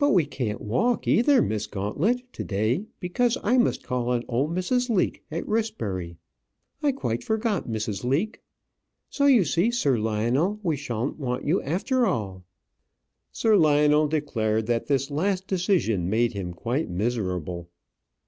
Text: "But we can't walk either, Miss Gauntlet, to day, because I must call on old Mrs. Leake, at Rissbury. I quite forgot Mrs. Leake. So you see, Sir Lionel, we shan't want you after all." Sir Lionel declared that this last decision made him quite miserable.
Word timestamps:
"But 0.00 0.10
we 0.10 0.26
can't 0.26 0.60
walk 0.60 1.06
either, 1.06 1.40
Miss 1.40 1.68
Gauntlet, 1.68 2.24
to 2.32 2.42
day, 2.42 2.86
because 2.98 3.38
I 3.44 3.56
must 3.56 3.84
call 3.84 4.08
on 4.10 4.24
old 4.26 4.52
Mrs. 4.52 4.90
Leake, 4.90 5.22
at 5.30 5.46
Rissbury. 5.46 6.16
I 6.82 6.90
quite 6.90 7.22
forgot 7.22 7.68
Mrs. 7.68 8.02
Leake. 8.02 8.42
So 9.10 9.26
you 9.26 9.44
see, 9.44 9.70
Sir 9.70 9.96
Lionel, 9.96 10.58
we 10.64 10.74
shan't 10.74 11.20
want 11.20 11.44
you 11.44 11.62
after 11.62 12.04
all." 12.04 12.46
Sir 13.30 13.56
Lionel 13.56 14.08
declared 14.08 14.66
that 14.66 14.88
this 14.88 15.08
last 15.08 15.46
decision 15.46 16.10
made 16.10 16.32
him 16.32 16.52
quite 16.52 16.90
miserable. 16.90 17.70